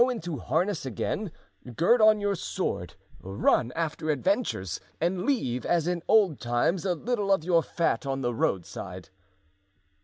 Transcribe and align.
"Go 0.03 0.09
into 0.09 0.37
harness 0.39 0.83
again, 0.83 1.31
gird 1.75 2.01
on 2.01 2.19
your 2.19 2.33
sword, 2.33 2.95
run 3.19 3.71
after 3.73 4.09
adventures, 4.09 4.79
and 4.99 5.27
leave 5.27 5.63
as 5.63 5.87
in 5.87 6.01
old 6.07 6.39
times 6.39 6.85
a 6.85 6.95
little 6.95 7.31
of 7.31 7.43
your 7.43 7.61
fat 7.61 8.07
on 8.07 8.21
the 8.21 8.33
roadside." 8.33 9.09